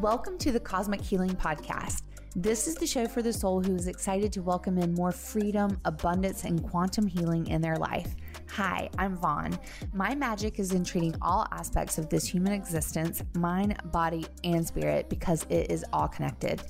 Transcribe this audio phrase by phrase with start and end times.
[0.00, 2.02] Welcome to the Cosmic Healing Podcast.
[2.34, 5.80] This is the show for the soul who is excited to welcome in more freedom,
[5.86, 8.14] abundance, and quantum healing in their life.
[8.50, 9.58] Hi, I'm Vaughn.
[9.94, 15.08] My magic is in treating all aspects of this human existence mind, body, and spirit
[15.08, 16.62] because it is all connected.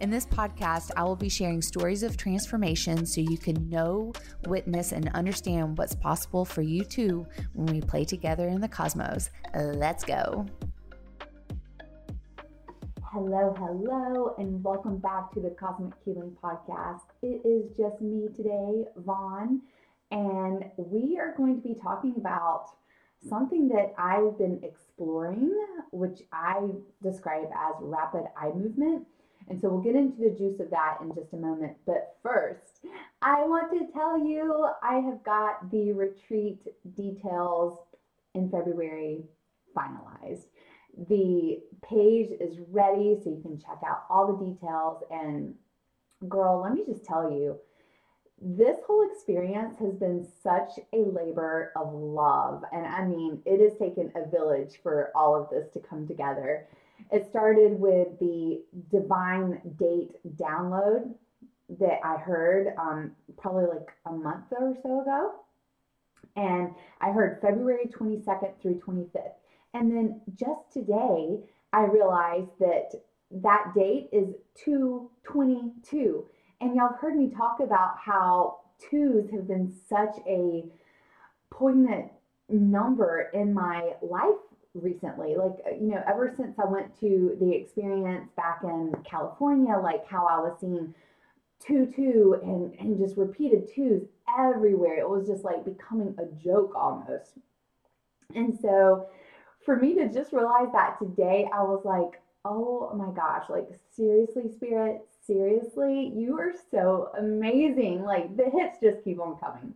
[0.00, 4.12] In this podcast, I will be sharing stories of transformation so you can know,
[4.48, 9.30] witness, and understand what's possible for you too when we play together in the cosmos.
[9.54, 10.46] Let's go.
[13.12, 17.02] Hello, hello, and welcome back to the Cosmic Healing Podcast.
[17.20, 19.60] It is just me today, Vaughn,
[20.10, 22.68] and we are going to be talking about
[23.28, 25.52] something that I've been exploring,
[25.90, 26.70] which I
[27.02, 29.06] describe as rapid eye movement.
[29.50, 31.76] And so we'll get into the juice of that in just a moment.
[31.84, 32.80] But first,
[33.20, 36.62] I want to tell you I have got the retreat
[36.96, 37.78] details
[38.34, 39.24] in February
[39.76, 40.44] finalized.
[41.08, 45.02] The page is ready so you can check out all the details.
[45.10, 45.54] And
[46.28, 47.58] girl, let me just tell you,
[48.40, 52.64] this whole experience has been such a labor of love.
[52.72, 56.66] And I mean, it has taken a village for all of this to come together.
[57.12, 61.14] It started with the divine date download
[61.78, 65.32] that I heard um, probably like a month or so ago.
[66.36, 69.41] And I heard February 22nd through 25th.
[69.74, 71.38] And then just today,
[71.72, 72.90] I realized that
[73.30, 74.34] that date is
[74.64, 76.24] 222.
[76.60, 80.64] And y'all have heard me talk about how twos have been such a
[81.50, 82.10] poignant
[82.48, 84.36] number in my life
[84.74, 85.34] recently.
[85.36, 90.06] Like, uh, you know, ever since I went to the experience back in California, like
[90.06, 90.94] how I was seeing
[91.60, 94.02] two, two, and, and just repeated twos
[94.38, 94.98] everywhere.
[94.98, 97.32] It was just like becoming a joke almost.
[98.34, 99.08] And so,
[99.64, 104.50] for me to just realize that today, I was like, oh my gosh, like seriously,
[104.54, 108.02] spirit, seriously, you are so amazing.
[108.02, 109.74] Like the hits just keep on coming.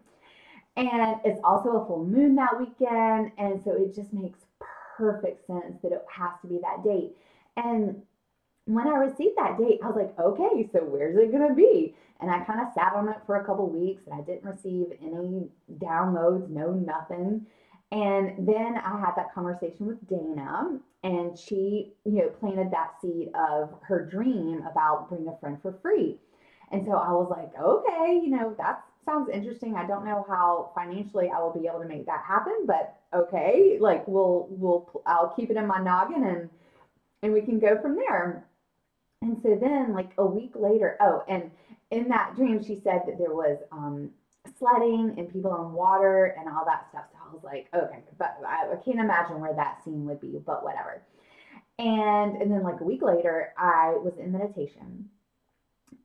[0.77, 3.33] And it's also a full moon that weekend.
[3.39, 4.41] And so it just makes
[4.97, 7.13] perfect sense that it has to be that date.
[7.57, 8.03] And
[8.67, 11.95] when I received that date, I was like, okay, so where's it to be?
[12.21, 14.87] And I kind of sat on it for a couple weeks and I didn't receive
[15.01, 17.47] any downloads, no nothing.
[17.93, 23.31] And then I had that conversation with Dana, and she, you know, planted that seed
[23.35, 26.19] of her dream about bring a friend for free.
[26.73, 29.77] And so I was like, okay, you know, that sounds interesting.
[29.77, 33.79] I don't know how financially I will be able to make that happen, but okay,
[33.81, 36.51] like we'll we'll I'll keep it in my noggin and
[37.23, 38.45] and we can go from there.
[39.23, 41.51] And so then like a week later, oh, and
[41.93, 44.11] in that dream she said that there was um
[44.59, 47.05] sledding and people on water and all that stuff.
[47.29, 50.63] I was like, okay, but I, I can't imagine where that scene would be, but
[50.65, 51.03] whatever.
[51.79, 55.11] And and then like a week later, I was in meditation.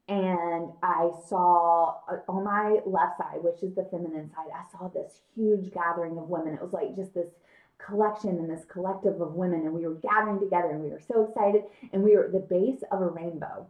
[0.07, 4.89] And I saw uh, on my left side, which is the feminine side, I saw
[4.89, 6.55] this huge gathering of women.
[6.55, 7.29] It was like just this
[7.77, 11.25] collection and this collective of women, and we were gathering together, and we were so
[11.25, 13.65] excited, and we were at the base of a rainbow,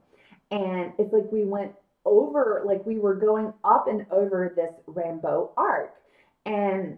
[0.50, 1.72] and it's like we went
[2.06, 5.94] over, like we were going up and over this rainbow arc,
[6.46, 6.98] and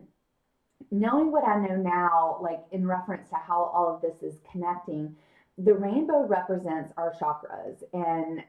[0.93, 5.15] knowing what I know now, like in reference to how all of this is connecting,
[5.57, 7.83] the rainbow represents our chakras.
[7.93, 8.41] And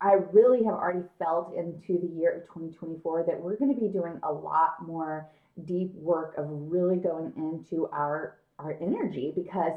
[0.00, 3.88] I really have already felt into the year of 2024 that we're going to be
[3.88, 5.28] doing a lot more
[5.64, 9.72] deep work of really going into our our energy because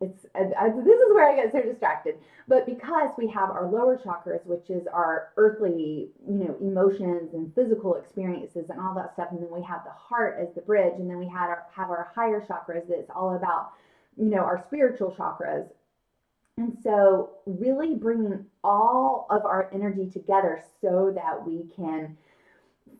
[0.00, 2.16] it's I, I, uh, this is where I get so distracted.
[2.48, 7.54] But because we have our lower chakras, which is our earthly, you know, emotions and
[7.54, 10.94] physical experiences and all that stuff, and then we have the heart as the bridge,
[10.98, 13.72] and then we have our have our higher chakras that's all about,
[14.16, 15.68] you know, our spiritual chakras.
[16.56, 22.16] And so, really bringing all of our energy together so that we can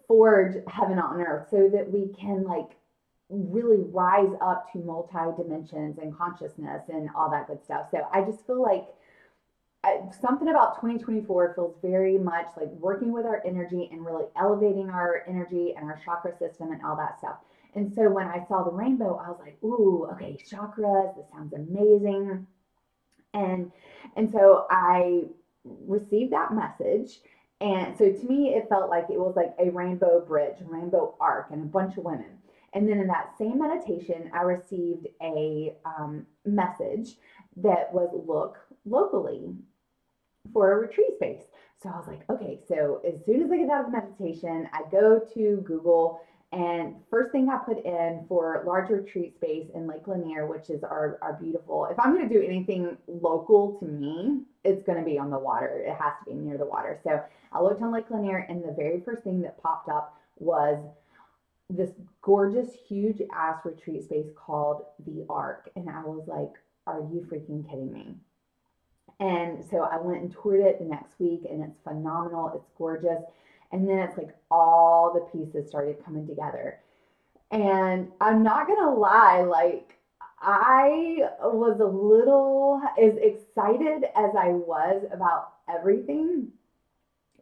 [0.08, 2.70] forge heaven on earth, so that we can like
[3.30, 7.86] really rise up to multi dimensions and consciousness and all that good stuff.
[7.90, 8.86] So I just feel like
[9.84, 14.88] I, something about 2024 feels very much like working with our energy and really elevating
[14.88, 17.36] our energy and our chakra system and all that stuff.
[17.74, 21.52] And so when I saw the rainbow, I was like, ooh, okay, chakras, this sounds
[21.52, 22.46] amazing.
[23.34, 23.72] And
[24.16, 25.24] and so I
[25.64, 27.20] received that message.
[27.60, 31.14] And so to me, it felt like it was like a rainbow bridge, a rainbow
[31.20, 32.38] arc, and a bunch of women.
[32.74, 37.16] And then in that same meditation, I received a um, message
[37.58, 39.54] that was look locally
[40.52, 41.44] for a retreat space.
[41.80, 44.68] So I was like, okay, so as soon as I get out of the meditation,
[44.72, 46.20] I go to Google
[46.54, 50.84] And first thing I put in for large retreat space in Lake Lanier, which is
[50.84, 55.04] our, our beautiful, if I'm going to do anything local to me, it's going to
[55.04, 55.82] be on the water.
[55.84, 57.00] It has to be near the water.
[57.02, 57.20] So
[57.52, 60.78] I looked on Lake Lanier, and the very first thing that popped up was
[61.70, 61.90] this
[62.22, 65.70] gorgeous, huge ass retreat space called the Ark.
[65.76, 66.52] And I was like,
[66.86, 68.16] are you freaking kidding me?
[69.20, 72.52] And so I went and toured it the next week, and it's phenomenal.
[72.54, 73.22] It's gorgeous.
[73.72, 76.80] And then it's like all the pieces started coming together.
[77.50, 79.96] And I'm not going to lie, like,
[80.40, 86.48] I was a little as excited as I was about everything.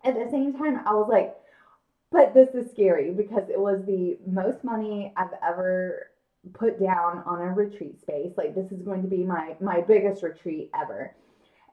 [0.04, 1.34] At the same time, I was like,
[2.12, 6.11] but this is scary because it was the most money I've ever
[6.53, 8.32] put down on a retreat space.
[8.37, 11.14] Like this is going to be my my biggest retreat ever.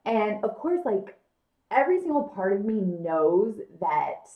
[0.06, 1.18] And of course like
[1.72, 4.28] every single part of me knows that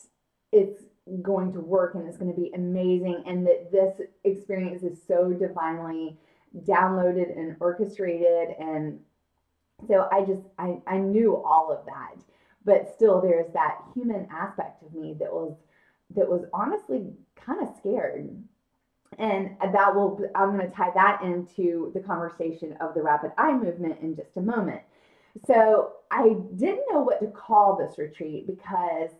[0.52, 0.84] it's
[1.22, 5.32] going to work and it's going to be amazing and that this experience is so
[5.32, 6.16] divinely
[6.66, 8.98] downloaded and orchestrated and
[9.88, 12.24] so I just I, I knew all of that
[12.64, 15.56] but still there's that human aspect of me that was
[16.14, 18.30] that was honestly kind of scared
[19.18, 23.52] and that will i'm going to tie that into the conversation of the rapid eye
[23.52, 24.80] movement in just a moment
[25.46, 29.10] so i didn't know what to call this retreat because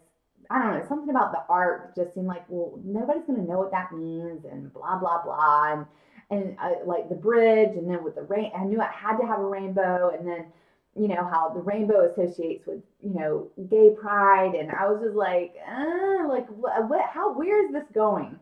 [0.50, 3.58] I don't know, something about the Ark just seemed like, well, nobody's going to know
[3.58, 5.72] what that means and blah, blah, blah.
[5.72, 5.86] And,
[6.30, 9.26] and uh, like the bridge, and then with the rain, I knew I had to
[9.26, 10.12] have a rainbow.
[10.16, 10.46] And then,
[10.96, 14.54] you know, how the rainbow associates with, you know, gay pride.
[14.54, 18.38] And I was just like, uh, like, what, what, how, where is this going?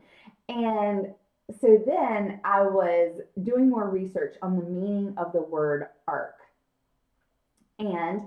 [0.49, 1.14] And
[1.60, 6.37] so then I was doing more research on the meaning of the word arc
[7.78, 8.22] And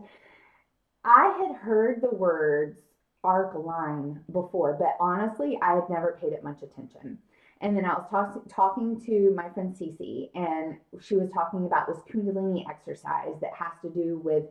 [1.04, 2.78] I had heard the words
[3.24, 7.20] arc line before, but honestly, I had never paid it much attention.
[7.62, 11.88] And then I was talk- talking to my friend Cece, and she was talking about
[11.88, 14.44] this Kundalini exercise that has to do with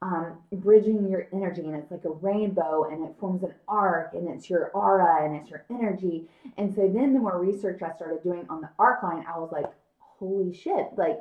[0.00, 1.62] um, bridging your energy.
[1.62, 5.36] And it's like a rainbow, and it forms an arc, and it's your aura, and
[5.36, 6.28] it's your energy.
[6.56, 9.50] And so then the more research I started doing on the arc line, I was
[9.52, 9.66] like,
[9.98, 11.18] holy shit, like,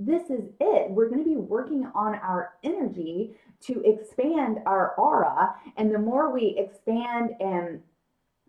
[0.00, 0.90] this is it.
[0.90, 5.56] We're going to be working on our energy to expand our aura.
[5.76, 7.82] And the more we expand and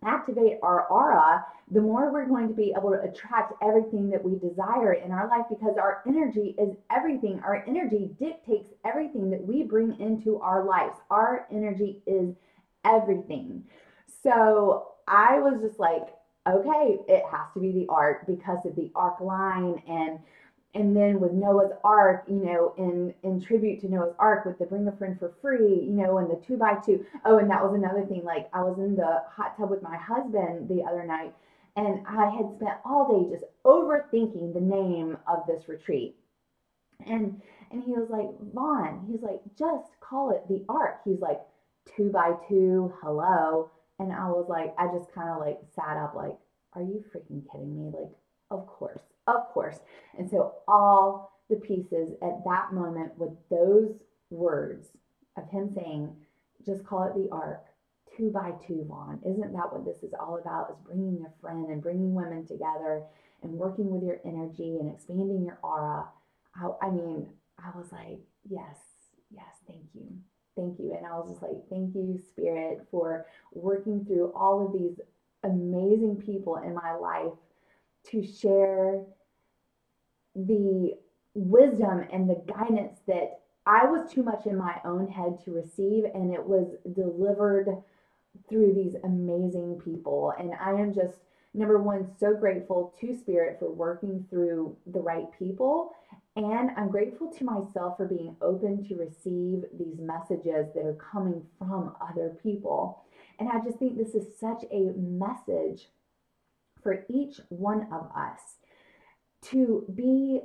[0.04, 4.38] activate our aura, the more we're going to be able to attract everything that we
[4.38, 7.40] desire in our life because our energy is everything.
[7.44, 10.96] Our energy dictates everything that we bring into our lives.
[11.10, 12.34] Our energy is
[12.84, 13.64] everything.
[14.22, 16.08] So I was just like,
[16.48, 20.18] okay, it has to be the Arc because of the arc line and
[20.74, 24.66] and then with Noah's Ark, you know, in in tribute to Noah's Ark with the
[24.66, 27.04] bring a friend for free, you know, and the two by two.
[27.24, 28.24] Oh, and that was another thing.
[28.24, 31.34] Like I was in the hot tub with my husband the other night,
[31.76, 36.16] and I had spent all day just overthinking the name of this retreat.
[37.04, 41.00] And and he was like, Vaughn, he's like, just call it the Ark.
[41.04, 41.40] He's like,
[41.96, 43.70] two by two, hello.
[43.98, 46.38] And I was like, I just kind of like sat up, like,
[46.74, 47.92] are you freaking kidding me?
[47.92, 48.12] Like,
[48.50, 49.00] of course
[49.36, 49.78] of course.
[50.18, 53.94] And so all the pieces at that moment with those
[54.30, 54.88] words
[55.36, 56.14] of him saying,
[56.64, 57.64] just call it the ark,
[58.16, 59.20] two by two, Vaughn.
[59.24, 60.70] Isn't that what this is all about?
[60.70, 63.02] Is bringing a friend and bringing women together
[63.42, 66.06] and working with your energy and expanding your aura.
[66.54, 67.26] I, I mean,
[67.58, 68.76] I was like, yes,
[69.30, 70.06] yes, thank you.
[70.56, 70.94] Thank you.
[70.96, 75.00] And I was just like, thank you, Spirit, for working through all of these
[75.44, 77.32] amazing people in my life
[78.10, 79.00] to share
[80.34, 80.92] the
[81.34, 86.04] wisdom and the guidance that I was too much in my own head to receive,
[86.14, 87.68] and it was delivered
[88.48, 90.32] through these amazing people.
[90.38, 91.18] And I am just,
[91.52, 95.92] number one, so grateful to Spirit for working through the right people.
[96.36, 101.42] And I'm grateful to myself for being open to receive these messages that are coming
[101.58, 103.04] from other people.
[103.38, 105.88] And I just think this is such a message
[106.82, 108.59] for each one of us
[109.42, 110.40] to be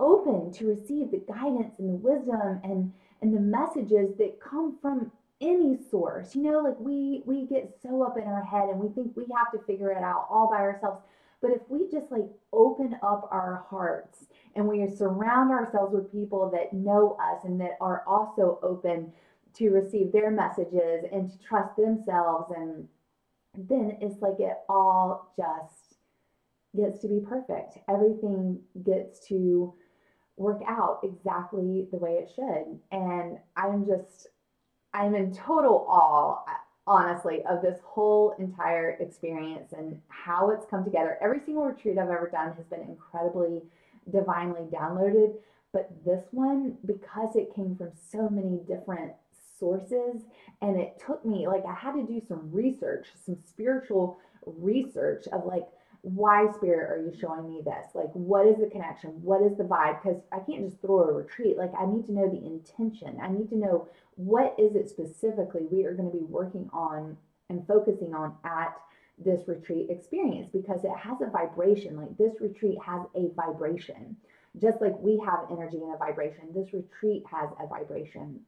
[0.00, 5.10] open to receive the guidance and the wisdom and and the messages that come from
[5.40, 6.34] any source.
[6.34, 9.26] You know like we we get so up in our head and we think we
[9.36, 11.02] have to figure it out all by ourselves.
[11.40, 16.50] But if we just like open up our hearts and we surround ourselves with people
[16.50, 19.12] that know us and that are also open
[19.54, 22.88] to receive their messages and to trust themselves and
[23.56, 25.87] then it's like it all just
[26.76, 27.78] gets to be perfect.
[27.88, 29.74] Everything gets to
[30.36, 32.78] work out exactly the way it should.
[32.92, 34.28] And I'm just,
[34.94, 36.44] I'm in total awe
[36.88, 41.18] honestly, of this whole entire experience and how it's come together.
[41.20, 43.60] Every single retreat I've ever done has been incredibly
[44.10, 45.34] divinely downloaded,
[45.70, 49.12] but this one, because it came from so many different
[49.58, 50.22] sources
[50.62, 55.44] and it took me, like, I had to do some research, some spiritual research of
[55.44, 55.66] like,
[56.02, 57.86] why spirit are you showing me this?
[57.94, 59.10] Like what is the connection?
[59.22, 60.02] What is the vibe?
[60.02, 61.56] Because i can't just throw a retreat.
[61.56, 63.18] Like i need to know the intention.
[63.22, 67.16] I need to know what is it specifically we are going to be working on
[67.50, 68.74] and focusing on at
[69.18, 71.96] this retreat experience because it has a vibration.
[71.96, 74.16] Like this retreat has a vibration.
[74.60, 78.40] Just like we have energy and a vibration this retreat has a vibration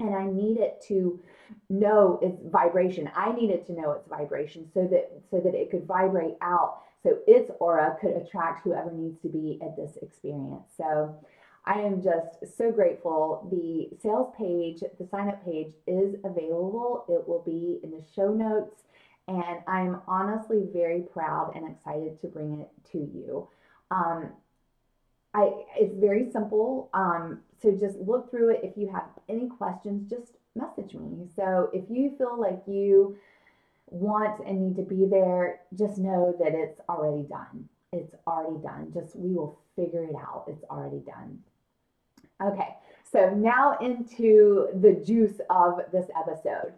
[0.00, 1.20] and I need it to
[1.68, 3.10] know its vibration.
[3.14, 7.18] I needed to know its vibration so that so that it could vibrate out, so
[7.26, 10.72] its aura could attract whoever needs to be at this experience.
[10.76, 11.16] So
[11.66, 13.46] I am just so grateful.
[13.50, 17.04] The sales page, the sign up page is available.
[17.08, 18.82] It will be in the show notes.
[19.28, 23.48] And I'm honestly very proud and excited to bring it to you.
[23.90, 24.30] Um,
[25.34, 26.90] I, it's very simple.
[26.92, 28.60] Um, so just look through it.
[28.62, 31.28] If you have any questions, just message me.
[31.36, 33.16] So if you feel like you
[33.86, 37.68] want and need to be there, just know that it's already done.
[37.92, 38.90] It's already done.
[38.92, 40.44] Just we will figure it out.
[40.48, 41.38] It's already done.
[42.42, 42.76] Okay,
[43.12, 46.72] so now into the juice of this episode.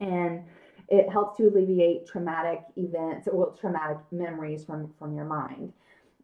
[0.00, 0.44] and
[0.88, 5.72] it helps to alleviate traumatic events or traumatic memories from, from your mind.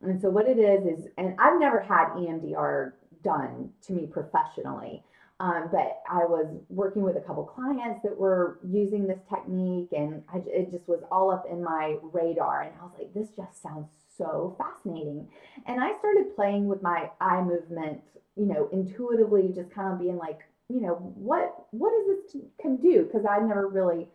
[0.03, 2.93] And so what it is is, and I've never had EMDR
[3.27, 5.03] done to me professionally.
[5.39, 10.23] Um, but I was working with a couple clients that were using this technique, and
[10.33, 12.63] I, it just was all up in my radar.
[12.63, 15.29] And I was like, this just sounds so fascinating.
[15.67, 18.01] And I started playing with my eye movement,
[18.35, 22.77] you know, intuitively, just kind of being like, you know, what what does this can
[22.77, 23.05] do?
[23.05, 24.09] Because I never really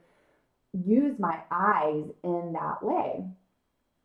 [0.74, 3.24] used my eyes in that way.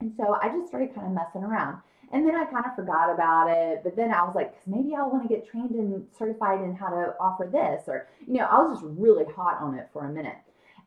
[0.01, 1.79] And so I just started kind of messing around.
[2.13, 3.81] And then I kind of forgot about it.
[3.83, 6.89] But then I was like, maybe I want to get trained and certified in how
[6.89, 7.89] to offer this.
[7.89, 10.37] Or, you know, I was just really hot on it for a minute.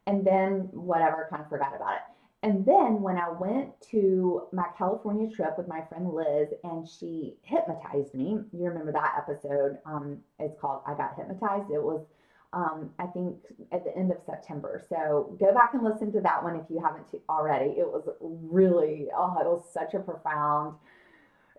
[0.07, 2.01] And then whatever, kind of forgot about it.
[2.41, 7.35] And then when I went to my California trip with my friend Liz and she
[7.41, 9.77] hypnotized me, you remember that episode?
[9.85, 11.69] Um, it's called I Got Hypnotized.
[11.69, 12.05] It was,
[12.53, 13.35] um, I think,
[13.73, 14.81] at the end of September.
[14.87, 17.71] So go back and listen to that one if you haven't already.
[17.71, 20.75] It was really, oh, it was such a profound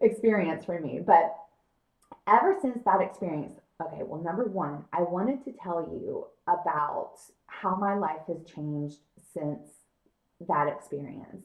[0.00, 1.00] experience for me.
[1.04, 1.36] But
[2.26, 3.52] ever since that experience,
[3.82, 7.14] okay, well, number one, I wanted to tell you about
[7.46, 8.98] how my life has changed
[9.34, 9.60] since
[10.48, 11.44] that experience.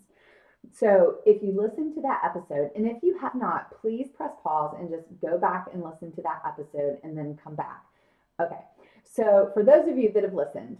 [0.73, 4.75] So, if you listen to that episode, and if you have not, please press pause
[4.79, 7.83] and just go back and listen to that episode and then come back.
[8.41, 8.61] Okay,
[9.03, 10.77] so for those of you that have listened,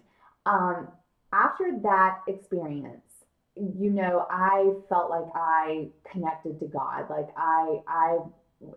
[0.48, 0.88] um,
[1.32, 3.05] after that experience,
[3.56, 7.10] you know, I felt like I connected to God.
[7.10, 8.18] Like I, I,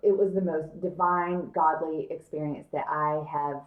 [0.03, 3.63] it was the most divine, godly experience that I have.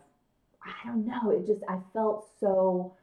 [0.63, 1.31] I don't know.
[1.31, 2.93] It just, I felt so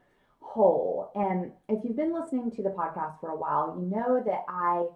[0.40, 1.10] whole.
[1.14, 4.86] And if you've been listening to the podcast for a while, you know that I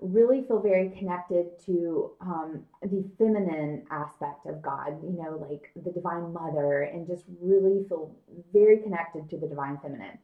[0.00, 5.92] really feel very connected to um, the feminine aspect of God, you know, like the
[5.92, 8.10] divine mother, and just really feel
[8.52, 10.18] very connected to the divine feminine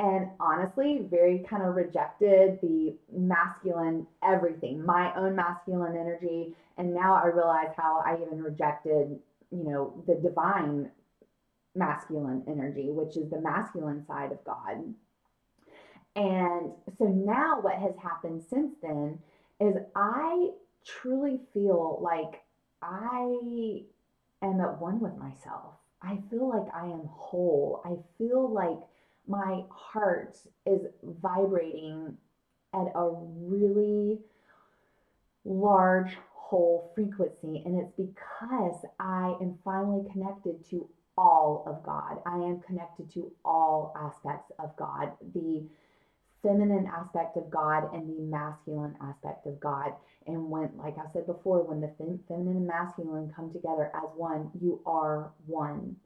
[0.00, 6.54] and honestly very kind of rejected the masculine everything my own masculine energy.
[6.78, 9.18] And now i realize how i even rejected
[9.52, 10.90] you know the divine
[11.74, 14.94] masculine energy which is the masculine side of god.
[16.16, 19.18] And so now what has happened since then
[19.60, 20.48] is i
[20.84, 22.40] truly feel like
[22.82, 23.36] i
[24.42, 25.74] am at one with myself.
[26.00, 27.82] I feel like i am whole.
[27.84, 28.78] I feel like
[29.26, 30.36] my heart
[30.66, 32.16] is vibrating
[32.74, 34.18] at a really
[35.44, 37.62] large whole frequency.
[37.64, 42.20] And it's because I am finally connected to all of God.
[42.26, 45.62] I am connected to all aspects of God the
[46.42, 49.92] feminine aspect of God and the masculine aspect of God.
[50.26, 54.08] And when, like I said before, when the fem- feminine and masculine come together as
[54.16, 55.96] one, you are one.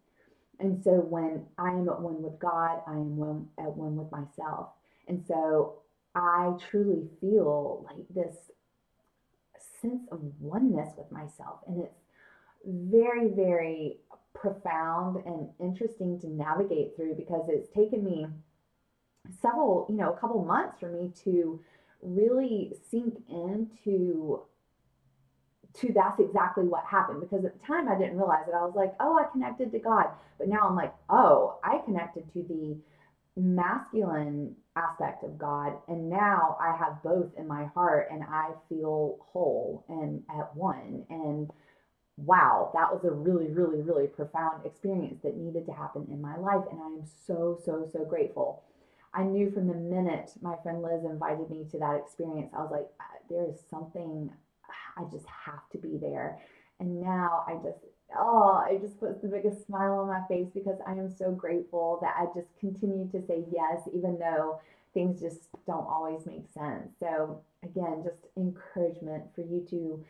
[0.61, 4.11] And so when I am at one with God, I am one, at one with
[4.11, 4.69] myself.
[5.09, 5.81] And so
[6.15, 8.37] I truly feel like this
[9.83, 11.61] sense of oneness with myself.
[11.67, 11.99] And it's
[12.65, 13.99] very, very
[14.33, 18.27] profound and interesting to navigate through because it's taken me
[19.41, 21.61] several, you know, a couple months for me to
[22.03, 24.43] really sink into
[25.81, 28.55] to that's exactly what happened because at the time I didn't realize it.
[28.55, 30.07] I was like, oh, I connected to God.
[30.39, 32.77] But now I'm like, oh, I connected to the
[33.37, 35.75] masculine aspect of God.
[35.89, 41.05] And now I have both in my heart and I feel whole and at one.
[41.11, 41.51] And
[42.17, 46.37] wow, that was a really, really, really profound experience that needed to happen in my
[46.37, 46.65] life.
[46.71, 48.63] And I am so, so, so grateful.
[49.13, 52.71] I knew from the minute my friend Liz invited me to that experience, I was
[52.71, 54.31] like, uh, there is something
[54.97, 56.39] I just have to be there.
[56.81, 57.79] And now I just,
[58.17, 61.99] oh, I just put the biggest smile on my face because I am so grateful
[62.03, 64.61] that I just continue to say yes, even though
[64.93, 66.93] things just don't always make sense.
[67.01, 70.05] So, again, just encouragement for you to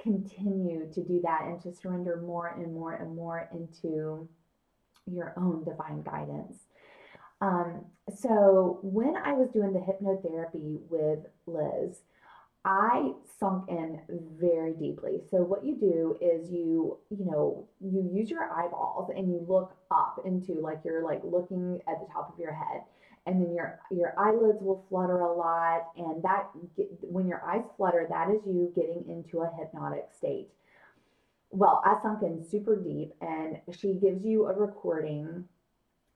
[0.00, 4.28] continue to do that and to surrender more and more and more into
[5.06, 6.56] your own divine guidance.
[7.40, 7.84] Um,
[8.16, 12.02] so, when I was doing the hypnotherapy with Liz,
[12.68, 13.98] I sunk in
[14.38, 15.22] very deeply.
[15.30, 19.74] So what you do is you, you know, you use your eyeballs and you look
[19.90, 22.82] up into like you're like looking at the top of your head
[23.24, 26.50] and then your your eyelids will flutter a lot and that
[27.00, 30.48] when your eyes flutter that is you getting into a hypnotic state.
[31.50, 35.46] Well, I sunk in super deep and she gives you a recording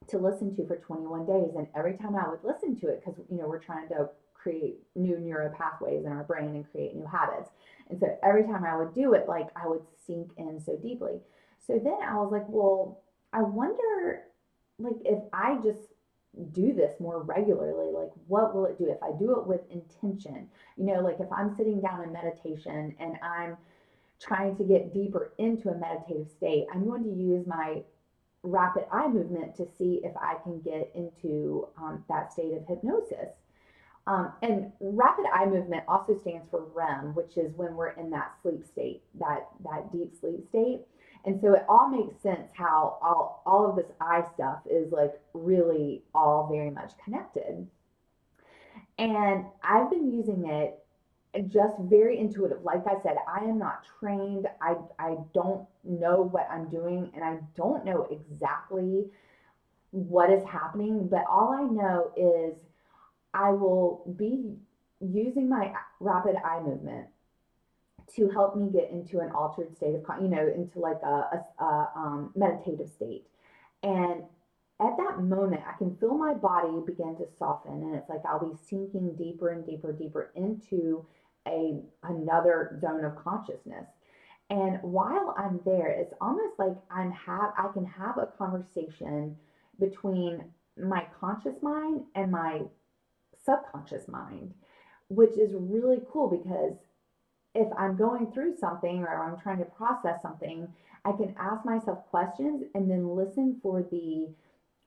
[0.07, 3.15] to listen to for 21 days and every time I would listen to it cuz
[3.31, 4.09] you know, we're trying to
[4.43, 7.49] create new neural pathways in our brain and create new habits.
[7.89, 11.19] And so every time I would do it, like I would sink in so deeply.
[11.65, 14.21] So then I was like, well, I wonder
[14.79, 15.79] like if I just
[16.51, 20.49] do this more regularly, like what will it do if I do it with intention?
[20.77, 23.57] You know, like if I'm sitting down in meditation and I'm
[24.19, 27.83] trying to get deeper into a meditative state, I'm going to use my
[28.41, 33.29] rapid eye movement to see if I can get into um, that state of hypnosis.
[34.05, 38.33] Um, and rapid eye movement also stands for REM, which is when we're in that
[38.41, 40.81] sleep state, that that deep sleep state.
[41.25, 45.13] And so it all makes sense how all all of this eye stuff is like
[45.33, 47.65] really all very much connected.
[48.97, 50.79] And I've been using it
[51.47, 52.61] just very intuitive.
[52.63, 54.47] Like I said, I am not trained.
[54.61, 59.05] I I don't know what I'm doing and I don't know exactly
[59.91, 62.55] what is happening, but all I know is
[63.33, 64.55] I will be
[64.99, 67.07] using my rapid eye movement
[68.15, 71.07] to help me get into an altered state of, you know, into like a,
[71.59, 73.25] a, a um, meditative state.
[73.81, 74.23] And
[74.81, 78.39] at that moment, I can feel my body begin to soften, and it's like I'll
[78.39, 81.05] be sinking deeper and deeper, deeper into
[81.47, 83.85] a another zone of consciousness.
[84.49, 89.35] And while I'm there, it's almost like I'm have I can have a conversation
[89.79, 90.43] between
[90.77, 92.61] my conscious mind and my
[93.45, 94.53] subconscious mind,
[95.09, 96.77] which is really cool because
[97.55, 100.67] if I'm going through something or I'm trying to process something,
[101.05, 104.29] I can ask myself questions and then listen for the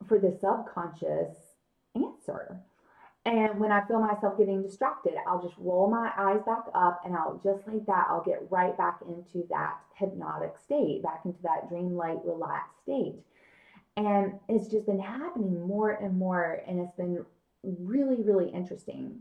[0.06, 1.36] for the subconscious
[1.94, 2.60] answer.
[3.24, 7.16] And when I feel myself getting distracted, I'll just roll my eyes back up and
[7.16, 11.68] I'll just like that, I'll get right back into that hypnotic state, back into that
[11.68, 13.16] dream light, relaxed state.
[13.96, 16.62] And it's just been happening more and more.
[16.68, 17.24] And it's been
[17.80, 19.20] really, really interesting.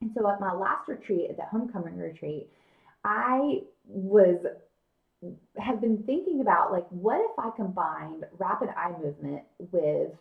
[0.00, 2.48] And so at my last retreat, at the homecoming retreat,
[3.04, 4.44] I was
[5.56, 10.12] have been thinking about like what if I combined rapid eye movement with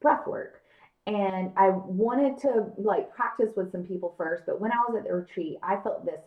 [0.00, 0.62] breath work.
[1.06, 5.04] And I wanted to like practice with some people first, but when I was at
[5.08, 6.20] the retreat, I felt this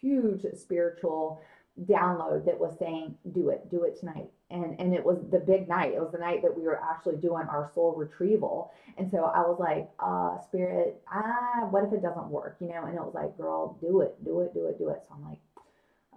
[0.00, 1.40] huge spiritual
[1.86, 4.28] download that was saying, do it, do it tonight.
[4.50, 5.92] And and it was the big night.
[5.92, 8.72] It was the night that we were actually doing our soul retrieval.
[8.96, 12.56] And so I was like, uh, spirit, ah, what if it doesn't work?
[12.60, 15.02] You know, and it was like, girl, do it, do it, do it, do it.
[15.06, 15.38] So I'm like,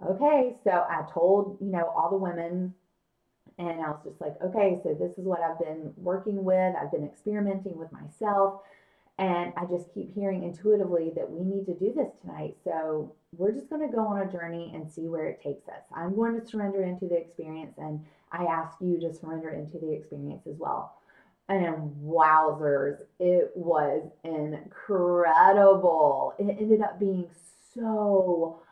[0.08, 0.56] okay.
[0.64, 2.74] So I told, you know, all the women
[3.58, 6.74] and I was just like, okay, so this is what I've been working with.
[6.80, 8.62] I've been experimenting with myself.
[9.18, 12.56] And I just keep hearing intuitively that we need to do this tonight.
[12.64, 15.82] So we're just going to go on a journey and see where it takes us.
[15.94, 19.92] I'm going to surrender into the experience, and I ask you to surrender into the
[19.92, 20.96] experience as well.
[21.48, 26.34] And wowzers, it was incredible.
[26.38, 27.26] It ended up being
[27.74, 28.62] so,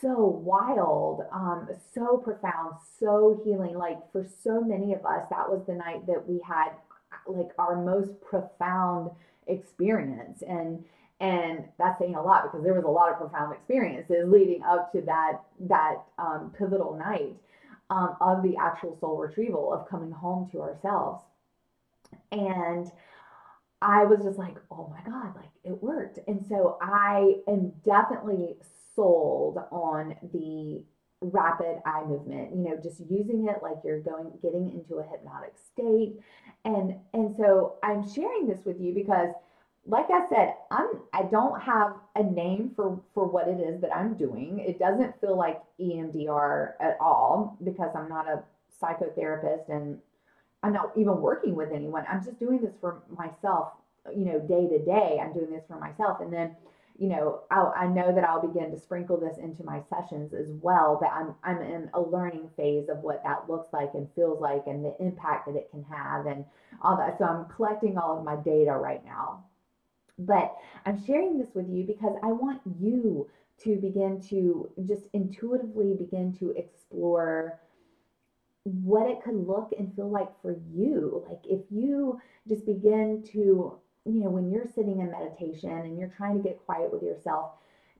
[0.00, 3.78] so wild, um, so profound, so healing.
[3.78, 6.70] Like for so many of us, that was the night that we had
[7.26, 9.10] like our most profound
[9.46, 10.84] experience and
[11.20, 14.90] And that's saying a lot because there was a lot of profound experiences leading up
[14.92, 17.34] to that that um, pivotal night
[17.90, 21.22] um, of the actual soul retrieval of coming home to ourselves.
[22.32, 22.90] And
[23.82, 26.18] I was just like, oh my God, like it worked.
[26.28, 28.56] And so I am definitely
[28.94, 30.84] sold on the
[31.22, 35.54] rapid eye movement, you know, just using it like you're going getting into a hypnotic
[35.72, 36.18] state.
[36.64, 39.30] And and so I'm sharing this with you because
[39.86, 43.94] like I said, I'm I don't have a name for for what it is that
[43.94, 44.58] I'm doing.
[44.60, 48.42] It doesn't feel like EMDR at all because I'm not a
[48.82, 49.98] psychotherapist and
[50.62, 52.04] I'm not even working with anyone.
[52.10, 53.72] I'm just doing this for myself,
[54.14, 55.18] you know, day to day.
[55.22, 56.20] I'm doing this for myself.
[56.20, 56.54] And then,
[56.98, 60.48] you know, I'll, I know that I'll begin to sprinkle this into my sessions as
[60.60, 60.98] well.
[61.00, 64.64] But I'm, I'm in a learning phase of what that looks like and feels like
[64.66, 66.44] and the impact that it can have and
[66.82, 67.16] all that.
[67.18, 69.44] So I'm collecting all of my data right now.
[70.20, 70.54] But
[70.84, 73.28] I'm sharing this with you because I want you
[73.62, 77.60] to begin to just intuitively begin to explore
[78.64, 81.24] what it could look and feel like for you.
[81.28, 86.12] Like if you just begin to, you know, when you're sitting in meditation and you're
[86.16, 87.52] trying to get quiet with yourself,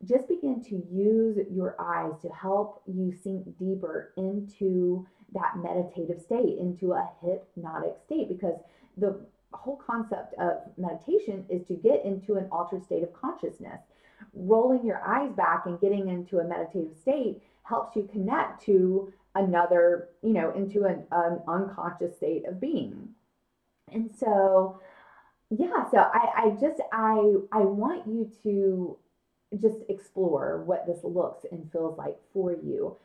[0.05, 6.59] just begin to use your eyes to help you sink deeper into that meditative state,
[6.59, 8.59] into a hypnotic state, because
[8.97, 9.21] the
[9.53, 13.81] whole concept of meditation is to get into an altered state of consciousness.
[14.35, 20.09] Rolling your eyes back and getting into a meditative state helps you connect to another,
[20.23, 23.09] you know, into an, an unconscious state of being.
[23.93, 24.81] And so,
[25.51, 28.97] yeah, so I, I just, I, I want you to
[29.61, 32.97] just explore what this looks and feels like for you.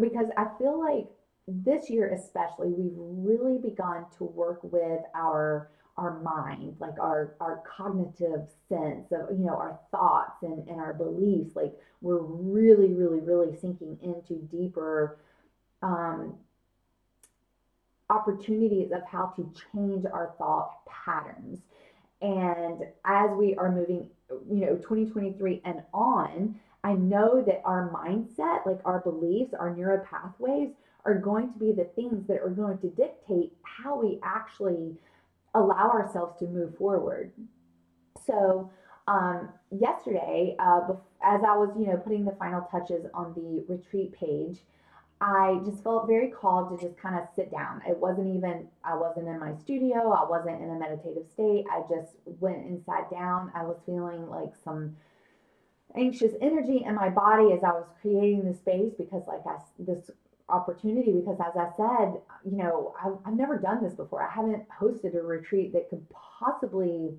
[0.00, 1.08] Because I feel like
[1.48, 5.68] this year, especially, we've really begun to work with our
[6.00, 10.94] our mind, like our our cognitive sense of you know our thoughts and, and our
[10.94, 11.54] beliefs.
[11.54, 15.18] Like we're really, really, really sinking into deeper
[15.82, 16.34] um,
[18.08, 21.60] opportunities of how to change our thought patterns.
[22.22, 28.64] And as we are moving, you know, 2023 and on, I know that our mindset,
[28.64, 30.70] like our beliefs, our neural pathways,
[31.04, 34.96] are going to be the things that are going to dictate how we actually
[35.54, 37.32] allow ourselves to move forward.
[38.26, 38.70] So,
[39.08, 40.80] um, yesterday, uh,
[41.22, 44.58] as I was, you know, putting the final touches on the retreat page,
[45.20, 47.82] I just felt very called to just kind of sit down.
[47.86, 51.66] It wasn't even, I wasn't in my studio, I wasn't in a meditative state.
[51.70, 53.52] I just went and sat down.
[53.54, 54.96] I was feeling like some
[55.94, 60.10] anxious energy in my body as I was creating the space because, like, I, this
[60.50, 64.22] opportunity, because as I said, you know, I've, I've never done this before.
[64.22, 67.14] I haven't hosted a retreat that could possibly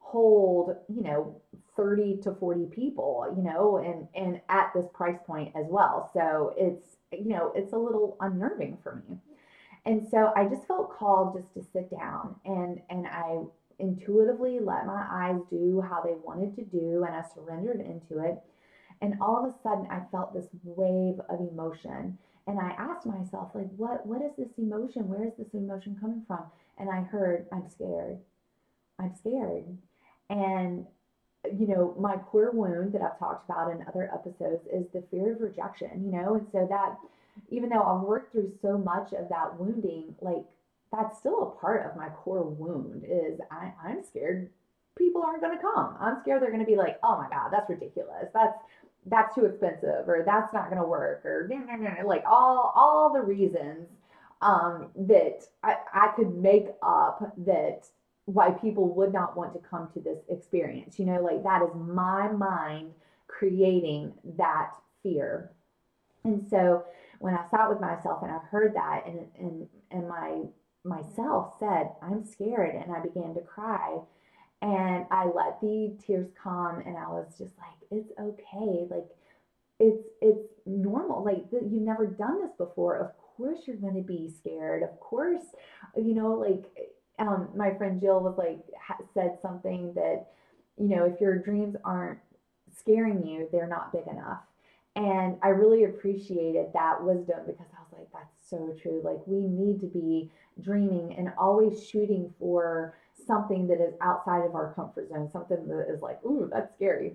[0.00, 1.40] hold, you know,
[1.76, 6.10] 30 to 40 people, you know, and and at this price point as well.
[6.14, 9.16] So it's, you know, it's a little unnerving for me.
[9.86, 13.40] And so I just felt called just to sit down and and I
[13.78, 18.38] intuitively let my eyes do how they wanted to do and I surrendered into it.
[19.00, 22.16] And all of a sudden I felt this wave of emotion.
[22.46, 25.08] And I asked myself, like, what what is this emotion?
[25.08, 26.44] Where is this emotion coming from?
[26.78, 28.18] And I heard, I'm scared.
[28.98, 29.64] I'm scared.
[30.28, 30.86] And
[31.58, 35.34] you know, my core wound that I've talked about in other episodes is the fear
[35.34, 36.96] of rejection, you know, and so that
[37.50, 40.44] even though I've worked through so much of that wounding, like
[40.90, 44.50] that's still a part of my core wound is I, I'm scared
[44.96, 45.96] people aren't going to come.
[46.00, 48.26] I'm scared they're going to be like, oh my God, that's ridiculous.
[48.32, 48.56] That's,
[49.06, 51.48] that's too expensive or that's not going to work or
[52.06, 53.88] like all, all the reasons
[54.40, 57.86] um, that I, I could make up that
[58.26, 60.98] why people would not want to come to this experience.
[60.98, 62.92] You know, like that is my mind
[63.26, 65.50] creating that fear.
[66.24, 66.84] And so
[67.18, 70.42] when I sat with myself and I heard that and and and my
[70.84, 73.98] myself said, I'm scared and I began to cry.
[74.64, 78.86] And I let the tears come and I was just like, it's okay.
[78.90, 79.10] Like
[79.78, 81.22] it's it's normal.
[81.22, 82.96] Like you've never done this before.
[82.96, 84.82] Of course you're going to be scared.
[84.82, 85.44] Of course,
[85.94, 86.64] you know, like
[87.18, 90.28] um, my friend Jill was like ha- said something that
[90.78, 92.20] you know if your dreams aren't
[92.74, 94.40] scaring you, they're not big enough.
[94.96, 99.02] And I really appreciated that wisdom because I was like, that's so true.
[99.04, 100.30] Like we need to be
[100.62, 102.94] dreaming and always shooting for
[103.26, 107.14] something that is outside of our comfort zone, something that is like, ooh, that's scary.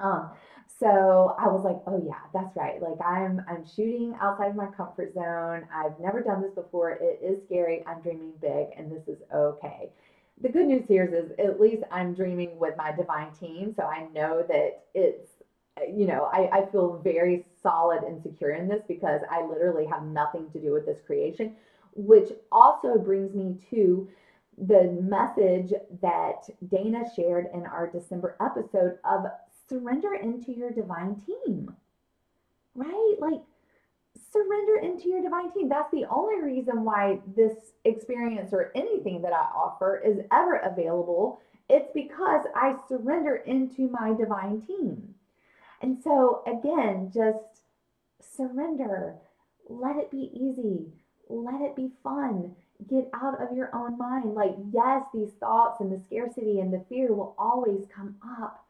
[0.00, 0.30] Um,
[0.80, 2.80] so I was like, oh yeah, that's right.
[2.82, 5.66] Like I'm I'm shooting outside of my comfort zone.
[5.72, 6.98] I've never done this before.
[7.00, 7.84] It is scary.
[7.86, 9.90] I'm dreaming big and this is okay.
[10.40, 13.72] the good news here is, is at least I'm dreaming with my divine team.
[13.76, 15.30] So I know that it's,
[15.92, 20.02] you know, I, I feel very solid and secure in this because I literally have
[20.02, 21.54] nothing to do with this creation,
[21.94, 24.08] which also brings me to
[24.58, 29.26] the message that Dana shared in our December episode of
[29.68, 31.74] surrender into your divine team,
[32.74, 33.16] right?
[33.18, 33.40] Like,
[34.32, 35.68] surrender into your divine team.
[35.68, 37.52] That's the only reason why this
[37.84, 41.40] experience or anything that I offer is ever available.
[41.68, 45.14] It's because I surrender into my divine team.
[45.80, 47.62] And so, again, just
[48.20, 49.14] surrender.
[49.68, 50.92] Let it be easy.
[51.28, 52.54] Let it be fun.
[52.88, 54.34] Get out of your own mind.
[54.34, 58.64] Like, yes, these thoughts and the scarcity and the fear will always come up.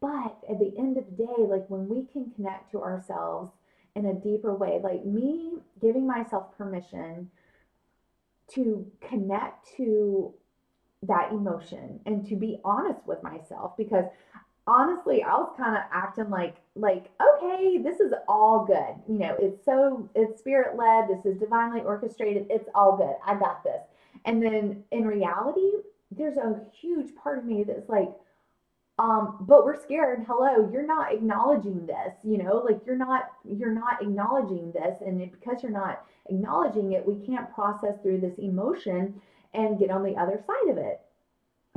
[0.00, 3.50] But at the end of the day, like when we can connect to ourselves
[3.94, 4.80] in a deeper way.
[4.82, 7.30] Like me giving myself permission
[8.54, 10.34] to connect to
[11.02, 14.04] that emotion and to be honest with myself because
[14.66, 18.94] honestly i was kind of acting like like okay this is all good.
[19.08, 23.38] You know it's so it's spirit led this is divinely orchestrated it's all good i
[23.38, 23.82] got this.
[24.24, 25.70] And then in reality
[26.10, 28.10] there's a huge part of me that's like
[28.98, 33.74] um, but we're scared hello you're not acknowledging this you know like you're not you're
[33.74, 39.20] not acknowledging this and because you're not acknowledging it we can't process through this emotion
[39.54, 41.00] and get on the other side of it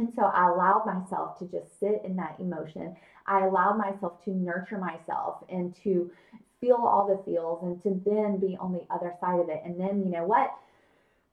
[0.04, 2.96] and so i allowed myself to just sit in that emotion
[3.28, 6.12] i allowed myself to nurture myself and to
[6.60, 9.80] feel all the feels and to then be on the other side of it and
[9.80, 10.54] then you know what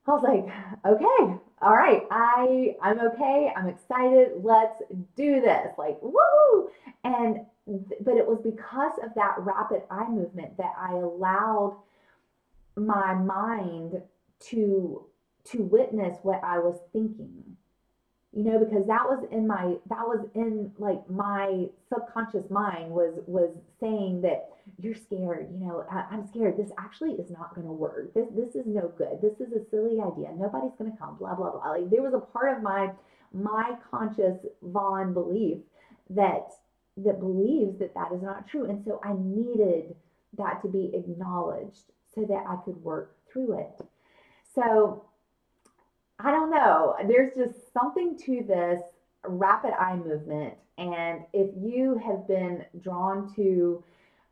[0.06, 3.52] I was like, okay, all right, I I'm okay.
[3.54, 4.30] I'm excited.
[4.42, 4.83] Let's
[5.14, 5.68] do this.
[5.76, 6.70] Like, woo!
[7.04, 7.44] And
[8.00, 11.76] but it was because of that rapid eye movement that I allowed
[12.76, 14.00] my mind
[14.48, 15.04] to
[15.44, 17.49] to witness what I was thinking
[18.32, 23.14] you know because that was in my that was in like my subconscious mind was
[23.26, 26.56] was saying that you're scared you know I, am scared.
[26.56, 28.14] This actually is not going to work.
[28.14, 29.20] This this is no good.
[29.20, 30.28] This is a silly idea.
[30.36, 31.70] Nobody's going to come blah blah blah.
[31.72, 32.92] Like there was a part of my
[33.32, 35.58] my conscious Vaughn belief
[36.10, 36.48] that
[36.98, 38.68] that believes that that is not true.
[38.68, 39.94] And so i needed
[40.38, 43.86] that to be acknowledged so that i could work through it.
[44.54, 45.04] So
[46.22, 46.96] I don't know.
[47.06, 48.80] There's just something to this
[49.26, 50.54] rapid eye movement.
[50.78, 53.83] And if you have been drawn to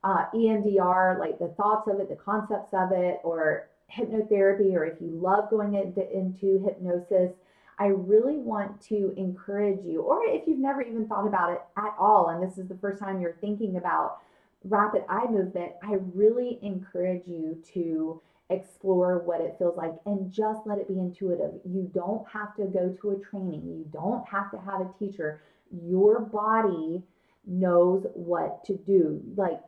[0.04, 5.00] uh, EMDR, like the thoughts of it, the concepts of it, or hypnotherapy, or if
[5.00, 7.32] you love going into, into hypnosis,
[7.78, 11.94] I really want to encourage you, or if you've never even thought about it at
[11.98, 14.18] all, and this is the first time you're thinking about
[14.64, 20.60] rapid eye movement, I really encourage you to explore what it feels like and just
[20.66, 21.52] let it be intuitive.
[21.64, 25.42] You don't have to go to a training, you don't have to have a teacher.
[25.70, 27.02] Your body
[27.46, 29.20] knows what to do.
[29.36, 29.60] Like,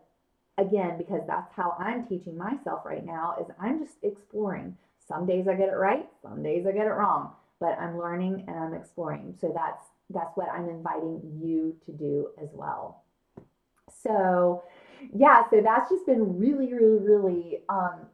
[0.59, 4.77] again, because that's how I'm teaching myself right now is I'm just exploring.
[5.07, 8.45] Some days I get it right, some days I get it wrong, but I'm learning
[8.47, 9.35] and I'm exploring.
[9.41, 13.05] So that's that's what I'm inviting you to do as well.
[14.03, 14.65] So,
[15.15, 18.07] yeah, so that's just been really, really, really um,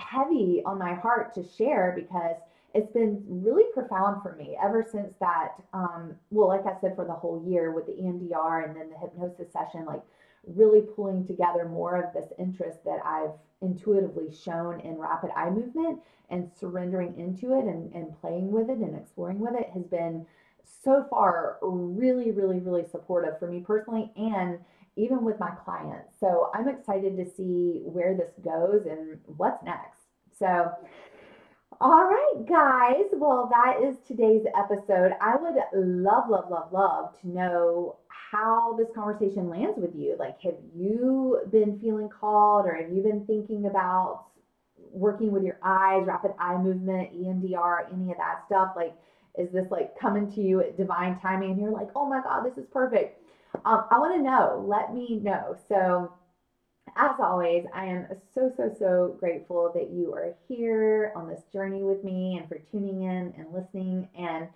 [0.00, 2.36] heavy on my heart to share because
[2.74, 7.04] it's been really profound for me ever since that um, well like i said for
[7.04, 10.02] the whole year with the emdr and then the hypnosis session like
[10.46, 13.32] really pulling together more of this interest that i've
[13.62, 18.78] intuitively shown in rapid eye movement and surrendering into it and, and playing with it
[18.78, 20.24] and exploring with it has been
[20.82, 24.58] so far really really really supportive for me personally and
[25.00, 26.14] even with my clients.
[26.20, 29.98] So I'm excited to see where this goes and what's next.
[30.38, 30.70] So,
[31.80, 33.06] all right, guys.
[33.12, 35.12] Well, that is today's episode.
[35.20, 40.16] I would love, love, love, love to know how this conversation lands with you.
[40.18, 44.26] Like, have you been feeling called or have you been thinking about
[44.92, 48.72] working with your eyes, rapid eye movement, EMDR, any of that stuff?
[48.76, 48.94] Like,
[49.38, 52.44] is this like coming to you at divine timing and you're like, oh my God,
[52.44, 53.19] this is perfect?
[53.64, 54.64] Um, I want to know.
[54.66, 55.56] Let me know.
[55.68, 56.12] So,
[56.96, 61.82] as always, I am so, so, so grateful that you are here on this journey
[61.82, 64.08] with me and for tuning in and listening.
[64.16, 64.48] And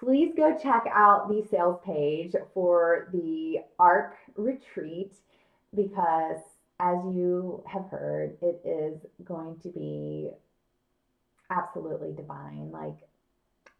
[0.00, 5.14] please go check out the sales page for the ARC retreat
[5.74, 6.40] because,
[6.80, 10.30] as you have heard, it is going to be
[11.50, 12.70] absolutely divine.
[12.70, 12.96] Like,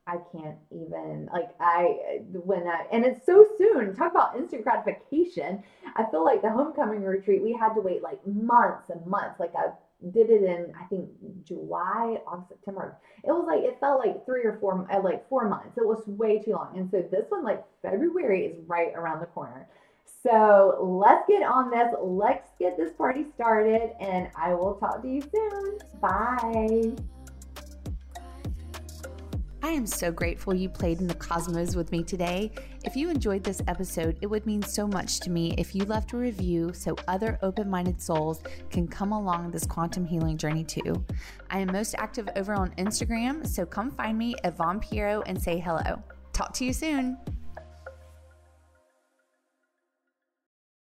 [0.06, 3.94] I can't even like I when I and it's so soon.
[3.94, 5.62] Talk about instant gratification.
[5.96, 9.52] I feel like the homecoming retreat we had to wait like months and months, like
[9.56, 9.70] I
[10.12, 11.08] did it in I think
[11.44, 12.98] July, August, September.
[13.24, 15.76] It was like it felt like three or four, uh, like four months.
[15.76, 16.78] It was way too long.
[16.78, 19.68] And so this one, like February, is right around the corner.
[20.22, 21.88] So let's get on this.
[22.00, 25.78] Let's get this party started, and I will talk to you soon.
[26.00, 27.15] Bye.
[29.66, 32.52] I am so grateful you played in the cosmos with me today.
[32.84, 36.12] If you enjoyed this episode, it would mean so much to me if you left
[36.12, 41.04] a review so other open minded souls can come along this quantum healing journey too.
[41.50, 45.42] I am most active over on Instagram, so come find me at Vaughn Pierro and
[45.42, 46.00] say hello.
[46.32, 47.18] Talk to you soon.